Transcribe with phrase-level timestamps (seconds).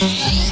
[0.00, 0.49] Yeah.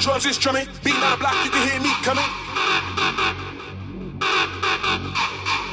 [0.00, 0.66] Drums is drumming.
[0.82, 2.26] B9 block, you can hear me coming.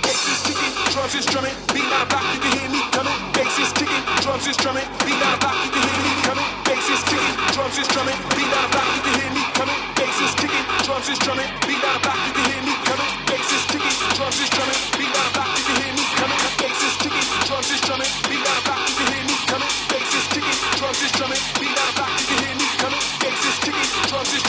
[0.01, 0.73] Bass is kicking.
[1.11, 1.57] Is drumming.
[1.65, 3.17] Block, you can hear me coming.
[3.33, 4.03] Bass is kicking.
[4.45, 4.85] Is drumming.
[5.01, 6.47] Block, you can hear me coming.
[6.63, 7.35] Bass is kicking.
[7.51, 8.19] Drums is drumming.
[8.37, 9.79] B9 block, you can hear me coming.
[9.97, 10.65] Bass is kicking.
[10.85, 11.49] Drums is drumming.
[11.65, 13.09] B9 block, you can hear me coming.
[13.25, 13.95] Bass is kicking.
[14.15, 14.81] Drums is drumming.
[15.01, 16.39] B9 block, you can hear me coming.
[16.61, 17.25] Bass is kicking.
[17.49, 18.11] Drums is drumming.
[18.29, 19.71] B9 block, you can hear me coming.
[19.89, 20.57] Bass is kicking.
[20.77, 21.43] Drums is drumming.
[21.57, 22.10] B9 block.